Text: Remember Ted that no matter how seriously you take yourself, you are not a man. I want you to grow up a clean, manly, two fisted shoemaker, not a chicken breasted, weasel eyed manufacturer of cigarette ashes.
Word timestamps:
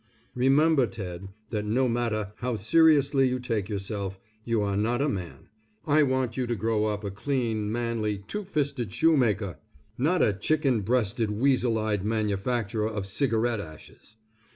Remember 0.33 0.87
Ted 0.87 1.27
that 1.51 1.63
no 1.63 1.87
matter 1.87 2.33
how 2.37 2.55
seriously 2.55 3.29
you 3.29 3.37
take 3.39 3.69
yourself, 3.69 4.19
you 4.43 4.63
are 4.63 4.75
not 4.75 4.99
a 4.99 5.07
man. 5.07 5.49
I 5.85 6.01
want 6.01 6.35
you 6.35 6.47
to 6.47 6.55
grow 6.55 6.85
up 6.85 7.03
a 7.03 7.11
clean, 7.11 7.71
manly, 7.71 8.17
two 8.27 8.43
fisted 8.43 8.91
shoemaker, 8.91 9.59
not 9.99 10.23
a 10.23 10.33
chicken 10.33 10.81
breasted, 10.81 11.29
weasel 11.29 11.77
eyed 11.77 12.03
manufacturer 12.03 12.87
of 12.89 13.05
cigarette 13.05 13.59
ashes. 13.59 14.15